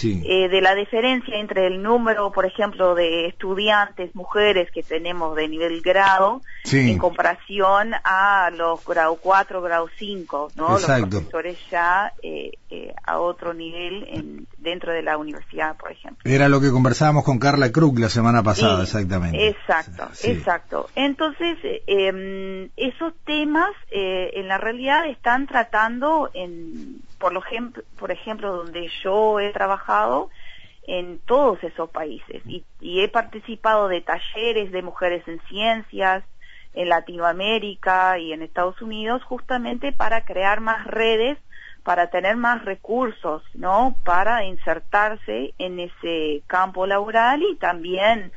eh, 0.04 0.48
de 0.48 0.60
la 0.60 0.74
diferencia 0.74 1.36
entre 1.38 1.66
el 1.66 1.82
número, 1.82 2.30
por 2.30 2.46
ejemplo, 2.46 2.94
de 2.94 3.26
estudiantes 3.26 4.14
mujeres 4.14 4.70
que 4.70 4.82
tenemos 4.82 5.34
de 5.34 5.48
nivel 5.48 5.80
grado 5.80 6.40
en 6.70 6.98
comparación 6.98 7.92
a 8.04 8.50
los 8.54 8.84
grado 8.84 9.16
4, 9.16 9.60
grado 9.60 9.88
5, 9.98 10.52
¿no? 10.54 10.78
Los 10.78 10.84
profesores 10.84 11.58
ya 11.70 12.12
eh, 12.22 12.52
eh, 12.70 12.94
a 13.04 13.18
otro 13.18 13.54
nivel 13.54 14.06
en, 14.08 14.46
dentro 14.58 14.92
de 14.92 15.02
la 15.02 15.16
universidad, 15.18 15.76
por 15.76 15.90
ejemplo. 15.90 16.30
Era 16.30 16.48
lo 16.48 16.60
que 16.60 16.70
conversábamos 16.70 17.24
con 17.24 17.38
Carla 17.38 17.72
Krug 17.72 17.98
la 17.98 18.08
semana 18.08 18.42
pasada, 18.42 18.82
exactamente. 18.84 19.48
Exacto, 19.48 20.08
exacto. 20.22 20.88
Entonces, 20.94 21.58
em, 21.86 22.68
esos 22.76 23.14
temas 23.24 23.70
en 23.90 24.46
la 24.46 24.58
realidad 24.58 25.08
están 25.08 25.46
tratando 25.46 26.30
en 26.34 27.00
por, 27.18 27.32
lo 27.32 27.42
ejemplo, 27.42 27.82
por 27.98 28.10
ejemplo, 28.10 28.54
donde 28.56 28.90
yo 29.02 29.40
he 29.40 29.50
trabajado 29.52 30.30
en 30.86 31.18
todos 31.18 31.62
esos 31.62 31.90
países 31.90 32.42
y, 32.46 32.64
he 32.80 33.08
participado 33.08 33.88
de 33.88 34.00
talleres 34.00 34.72
de 34.72 34.82
mujeres 34.82 35.26
en 35.28 35.40
ciencias 35.48 36.24
en 36.74 36.88
Latinoamérica 36.88 38.18
y 38.18 38.32
en 38.32 38.42
Estados 38.42 38.80
Unidos 38.80 39.22
justamente 39.24 39.92
para 39.92 40.24
crear 40.24 40.60
más 40.60 40.86
redes 40.86 41.38
para 41.82 42.08
tener 42.08 42.36
más 42.36 42.64
recursos, 42.66 43.42
¿no? 43.54 43.96
Para 44.04 44.44
insertarse 44.44 45.54
en 45.58 45.80
ese 45.80 46.42
campo 46.46 46.86
laboral 46.86 47.42
y 47.42 47.56
también 47.56 48.30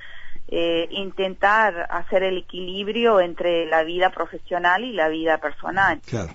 eh, 0.48 0.88
intentar 0.92 1.88
hacer 1.90 2.24
el 2.24 2.38
equilibrio 2.38 3.20
entre 3.20 3.66
la 3.66 3.84
vida 3.84 4.10
profesional 4.10 4.84
y 4.84 4.94
la 4.94 5.10
vida 5.10 5.38
personal. 5.40 6.00
Claro. 6.06 6.30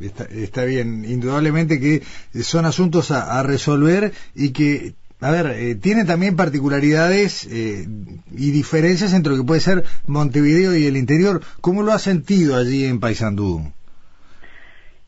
Está, 0.00 0.64
bien, 0.64 1.04
indudablemente 1.04 1.78
que 1.78 2.02
son 2.42 2.66
asuntos 2.66 3.10
a, 3.10 3.42
resolver 3.42 4.12
y 4.34 4.52
que, 4.52 4.94
a 5.20 5.30
ver, 5.30 5.46
eh, 5.46 5.74
tiene 5.76 6.04
también 6.04 6.34
particularidades 6.34 7.46
eh, 7.46 7.86
y 8.32 8.50
diferencias 8.50 9.12
entre 9.12 9.32
lo 9.32 9.38
que 9.38 9.46
puede 9.46 9.60
ser 9.60 9.84
Montevideo 10.06 10.76
y 10.76 10.86
el 10.86 10.96
interior. 10.96 11.42
¿Cómo 11.60 11.82
lo 11.82 11.92
ha 11.92 11.98
sentido 11.98 12.56
allí 12.56 12.84
en 12.84 12.98
Paysandú? 12.98 13.72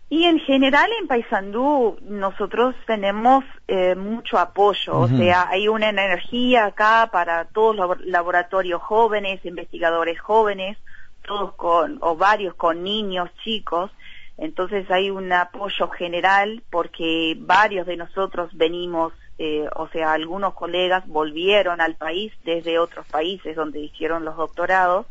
Y 0.09 0.25
en 0.25 0.39
general 0.39 0.89
en 1.01 1.09
Paysandú 1.09 1.99
nosotros 2.03 2.77
tenemos 2.87 3.45
eh, 3.67 3.97
mucho 3.97 4.39
apoyo, 4.39 5.01
o 5.01 5.09
sea, 5.09 5.49
hay 5.49 5.67
una 5.67 5.89
energía 5.89 6.67
acá 6.67 7.09
para 7.11 7.47
todos 7.47 7.75
los 7.75 8.01
laboratorios 8.07 8.81
jóvenes, 8.81 9.45
investigadores 9.45 10.21
jóvenes, 10.21 10.79
todos 11.27 11.55
con, 11.55 11.99
o 12.03 12.15
varios 12.15 12.55
con 12.55 12.85
niños, 12.85 13.31
chicos, 13.43 13.91
entonces 14.39 14.91
hay 14.91 15.11
un 15.11 15.33
apoyo 15.33 15.89
general 15.89 16.63
porque 16.71 17.37
varios 17.39 17.87
de 17.87 17.97
nosotros 17.97 18.51
venimos, 18.55 19.13
eh, 19.39 19.67
o 19.75 19.89
sea, 19.89 20.13
algunos 20.13 20.55
colegas 20.55 21.07
volvieron 21.07 21.81
al 21.81 21.95
país 21.95 22.33
desde 22.45 22.79
otros 22.79 23.07
países 23.07 23.57
donde 23.57 23.81
hicieron 23.81 24.25
los 24.25 24.37
doctorados. 24.37 25.07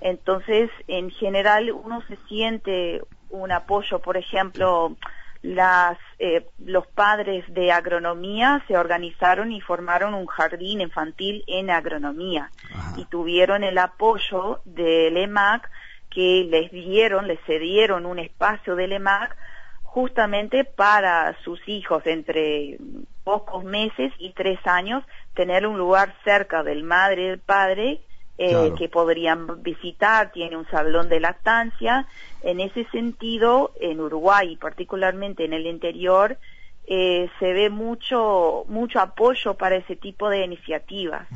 Entonces, 0.00 0.70
en 0.88 1.10
general, 1.10 1.70
uno 1.70 2.02
se 2.08 2.16
siente 2.28 3.02
un 3.28 3.52
apoyo, 3.52 4.00
por 4.00 4.16
ejemplo, 4.16 4.96
las, 5.42 5.98
eh, 6.18 6.46
los 6.58 6.86
padres 6.88 7.44
de 7.48 7.70
agronomía 7.70 8.62
se 8.66 8.76
organizaron 8.76 9.52
y 9.52 9.60
formaron 9.60 10.14
un 10.14 10.26
jardín 10.26 10.80
infantil 10.80 11.44
en 11.46 11.70
agronomía 11.70 12.50
y 12.96 13.04
tuvieron 13.06 13.64
el 13.64 13.78
apoyo 13.78 14.60
del 14.64 15.16
EMAC 15.16 15.70
que 16.10 16.46
les 16.50 16.70
dieron, 16.70 17.26
les 17.26 17.40
cedieron 17.46 18.06
un 18.06 18.18
espacio 18.18 18.76
del 18.76 18.92
EMAC 18.92 19.36
justamente 19.82 20.64
para 20.64 21.36
sus 21.42 21.60
hijos 21.68 22.06
entre 22.06 22.78
pocos 23.24 23.64
meses 23.64 24.12
y 24.18 24.32
tres 24.32 24.58
años 24.64 25.04
tener 25.34 25.66
un 25.66 25.78
lugar 25.78 26.14
cerca 26.24 26.62
del 26.62 26.84
madre 26.84 27.22
y 27.22 27.28
del 27.28 27.38
padre 27.38 28.00
eh, 28.38 28.72
que 28.78 28.88
podrían 28.88 29.62
visitar, 29.62 30.32
tiene 30.32 30.56
un 30.56 30.66
salón 30.68 31.10
de 31.10 31.20
lactancia. 31.20 32.06
En 32.42 32.60
ese 32.60 32.84
sentido, 32.90 33.72
en 33.80 34.00
Uruguay 34.00 34.56
particularmente 34.56 35.44
en 35.44 35.52
el 35.52 35.66
interior, 35.66 36.38
eh, 36.86 37.28
se 37.38 37.52
ve 37.52 37.68
mucho 37.68 38.64
mucho 38.68 38.98
apoyo 39.00 39.54
para 39.54 39.76
ese 39.76 39.94
tipo 39.94 40.30
de 40.30 40.44
iniciativas. 40.44 41.28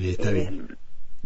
está 0.00 0.30
bien. 0.30 0.68
Eh, 0.70 0.74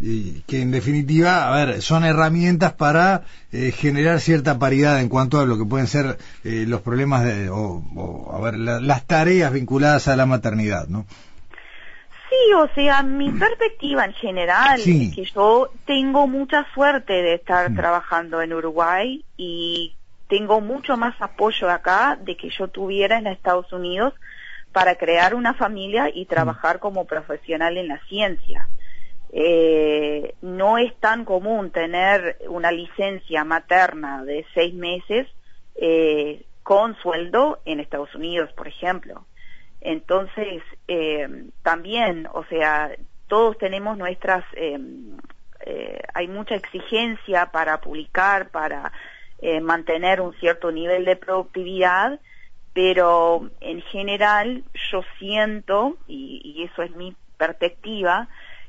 que 0.00 0.62
en 0.62 0.70
definitiva, 0.70 1.48
a 1.48 1.64
ver, 1.64 1.82
son 1.82 2.04
herramientas 2.04 2.72
para 2.74 3.22
eh, 3.52 3.72
generar 3.72 4.20
cierta 4.20 4.58
paridad 4.58 5.00
en 5.00 5.08
cuanto 5.08 5.40
a 5.40 5.46
lo 5.46 5.58
que 5.58 5.64
pueden 5.64 5.88
ser 5.88 6.18
eh, 6.44 6.64
los 6.68 6.82
problemas 6.82 7.24
de, 7.24 7.50
o, 7.50 8.30
a 8.32 8.40
ver, 8.40 8.56
las 8.56 9.06
tareas 9.06 9.52
vinculadas 9.52 10.06
a 10.08 10.16
la 10.16 10.26
maternidad, 10.26 10.86
¿no? 10.88 11.06
Sí, 12.30 12.52
o 12.54 12.68
sea, 12.74 13.02
mi 13.02 13.30
perspectiva 13.30 14.04
en 14.04 14.12
general 14.12 14.78
es 14.78 15.14
que 15.14 15.24
yo 15.34 15.70
tengo 15.86 16.26
mucha 16.26 16.66
suerte 16.74 17.14
de 17.14 17.34
estar 17.34 17.74
trabajando 17.74 18.42
en 18.42 18.52
Uruguay 18.52 19.24
y 19.36 19.94
tengo 20.28 20.60
mucho 20.60 20.96
más 20.96 21.20
apoyo 21.20 21.70
acá 21.70 22.18
de 22.20 22.36
que 22.36 22.50
yo 22.50 22.68
tuviera 22.68 23.18
en 23.18 23.26
Estados 23.26 23.72
Unidos 23.72 24.12
para 24.72 24.96
crear 24.96 25.34
una 25.34 25.54
familia 25.54 26.10
y 26.14 26.26
trabajar 26.26 26.78
como 26.78 27.06
profesional 27.06 27.78
en 27.78 27.88
la 27.88 27.98
ciencia. 28.08 28.68
Eh, 29.30 30.34
no 30.40 30.78
es 30.78 30.94
tan 31.00 31.24
común 31.24 31.70
tener 31.70 32.38
una 32.48 32.72
licencia 32.72 33.44
materna 33.44 34.24
de 34.24 34.46
seis 34.54 34.72
meses 34.74 35.26
eh, 35.74 36.44
con 36.62 36.96
sueldo 36.96 37.60
en 37.64 37.80
Estados 37.80 38.14
Unidos, 38.14 38.50
por 38.52 38.68
ejemplo. 38.68 39.26
Entonces, 39.80 40.62
eh, 40.88 41.28
también, 41.62 42.28
o 42.32 42.44
sea, 42.44 42.90
todos 43.28 43.56
tenemos 43.58 43.96
nuestras, 43.96 44.44
hay 46.14 46.28
mucha 46.28 46.54
exigencia 46.54 47.46
para 47.52 47.80
publicar, 47.80 48.50
para 48.50 48.90
mantener 49.62 50.20
un 50.20 50.34
cierto 50.40 50.72
nivel 50.72 51.04
de 51.04 51.14
productividad, 51.16 52.18
pero 52.72 53.50
en 53.60 53.82
general 53.82 54.64
yo 54.92 55.02
siento, 55.18 55.96
y, 56.06 56.68
eso 56.70 56.82
es 56.82 56.90
mi 56.96 57.14
perspectiva, 57.36 58.28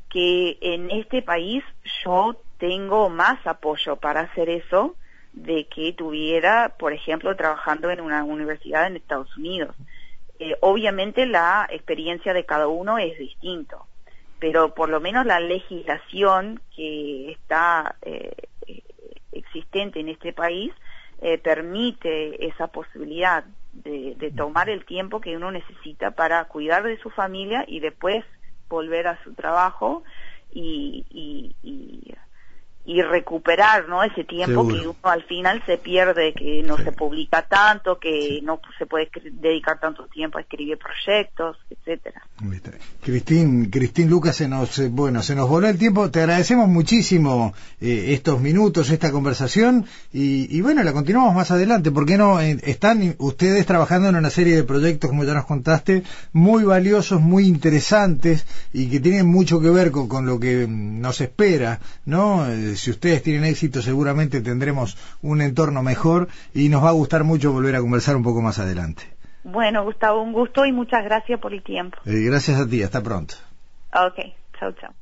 que 0.10 0.58
en 0.62 0.92
este 0.92 1.22
país 1.22 1.64
yo 2.04 2.36
tengo 2.58 3.10
más 3.10 3.46
apoyo 3.46 3.96
para 3.96 4.22
hacer 4.22 4.50
eso 4.50 4.96
de 5.34 5.66
que 5.66 5.94
tuviera, 5.94 6.76
por 6.78 6.94
ejemplo, 6.94 7.36
trabajando 7.36 7.90
en 7.90 8.02
una 8.02 8.24
universidad 8.24 8.88
en 8.88 8.98
Estados 8.98 9.36
Unidos. 9.38 9.76
Eh, 10.40 10.56
obviamente 10.62 11.26
la 11.26 11.68
experiencia 11.70 12.34
de 12.34 12.46
cada 12.46 12.68
uno 12.68 12.98
es 12.98 13.18
distinto, 13.18 13.86
pero 14.40 14.74
por 14.74 14.90
lo 14.90 15.00
menos 15.00 15.26
la 15.26 15.40
legislación 15.40 16.62
que 16.76 17.32
está 17.32 17.96
eh, 18.02 18.34
existente 19.32 20.00
en 20.00 20.10
este 20.10 20.34
país 20.34 20.72
eh, 21.22 21.38
permite 21.38 22.48
esa 22.48 22.68
posibilidad 22.68 23.44
de, 23.74 24.34
tomar 24.36 24.70
el 24.70 24.86
tiempo 24.86 25.20
que 25.20 25.36
uno 25.36 25.52
necesita 25.52 26.12
para 26.12 26.46
cuidar 26.46 26.84
de 26.84 26.98
su 27.00 27.10
familia 27.10 27.66
y 27.68 27.80
después 27.82 28.24
volver 28.70 29.08
a 29.08 29.24
su 29.24 29.34
trabajo 29.34 30.04
y, 30.52 31.06
y 31.10 31.56
y 31.64 32.14
recuperar 32.98 33.88
¿no? 33.88 34.04
ese 34.04 34.24
tiempo 34.24 34.68
que 34.68 34.80
uno 34.80 34.96
al 35.04 35.24
final 35.24 35.62
se 35.66 35.78
pierde, 35.78 36.34
que 36.34 36.64
no 36.64 36.78
se 36.78 36.92
publica 36.92 37.48
tanto, 37.48 38.00
que 38.00 38.40
no 38.44 38.60
se 38.78 38.86
puede 38.86 39.10
dedicar 39.32 39.80
tanto 39.80 40.06
tiempo 40.06 40.38
a 40.38 40.42
escribir 40.42 40.78
proyectos, 40.78 41.58
etcétera. 41.70 42.24
Cristín, 43.02 43.70
Cristín 43.70 44.10
Lucas, 44.10 44.36
se 44.36 44.48
nos, 44.48 44.80
eh, 44.80 44.90
bueno, 44.90 45.22
se 45.22 45.36
nos 45.36 45.48
voló 45.50 45.68
el 45.68 45.78
tiempo. 45.78 46.10
Te 46.10 46.22
agradecemos 46.22 46.68
muchísimo 46.68 47.54
eh, 47.80 48.14
estos 48.14 48.40
minutos, 48.42 48.90
esta 48.90 49.12
conversación 49.12 49.86
y, 50.12 50.56
y, 50.56 50.62
bueno, 50.62 50.84
la 50.84 50.94
continuamos 50.94 51.36
más 51.36 51.52
adelante. 51.52 51.92
porque 51.92 52.18
no? 52.18 52.42
Eh, 52.42 52.58
están 52.64 53.16
ustedes 53.20 53.66
trabajando 53.66 54.10
en 54.10 54.16
una 54.16 54.30
serie 54.30 54.56
de 54.56 54.64
proyectos, 54.64 55.10
como 55.10 55.24
ya 55.26 55.34
nos 55.34 55.46
contaste, 55.46 56.04
muy 56.34 56.64
valiosos, 56.64 57.22
muy 57.22 57.46
interesantes 57.46 58.46
y 58.74 58.90
que 58.90 59.00
tienen 59.00 59.28
mucho 59.28 59.60
que 59.60 59.70
ver 59.70 59.92
con, 59.92 60.08
con 60.08 60.26
lo 60.26 60.40
que 60.40 60.66
mm, 60.68 61.02
nos 61.02 61.22
espera, 61.22 61.80
¿no? 62.06 62.48
Si 62.80 62.92
ustedes 62.92 63.24
tienen 63.24 63.46
éxito 63.46 63.82
seguramente 63.82 64.42
tendremos 64.42 64.98
un 65.22 65.42
entorno 65.42 65.84
mejor 65.84 66.28
y 66.54 66.70
nos 66.70 66.84
va 66.84 66.90
a 66.90 66.94
gustar 66.94 67.24
mucho 67.24 67.52
volver 67.52 67.76
a 67.76 67.82
conversar 67.82 68.16
un 68.16 68.24
poco 68.24 68.42
más 68.42 68.60
adelante. 68.60 69.04
Bueno, 69.44 69.84
Gustavo, 69.84 70.22
un 70.22 70.34
gusto 70.34 70.66
y 70.66 70.72
muchas 70.72 71.04
gracias 71.04 71.40
por 71.40 71.54
el 71.54 71.64
tiempo. 71.64 71.98
Eh, 72.06 72.24
gracias 72.26 72.60
a 72.60 72.68
ti, 72.68 72.84
hasta 72.84 73.02
pronto. 73.02 73.36
Ok, 73.94 74.20
chao, 74.60 74.72
chao. 74.74 74.99